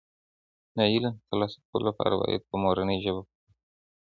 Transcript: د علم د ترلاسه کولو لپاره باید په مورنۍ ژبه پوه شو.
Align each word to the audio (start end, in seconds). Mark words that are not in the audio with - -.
د 0.75 0.77
علم 0.93 1.13
د 1.17 1.21
ترلاسه 1.27 1.57
کولو 1.69 1.85
لپاره 1.89 2.13
باید 2.21 2.41
په 2.49 2.55
مورنۍ 2.63 2.97
ژبه 3.05 3.21
پوه 3.27 3.37
شو. 3.45 3.53